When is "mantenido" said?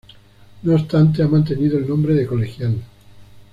1.27-1.77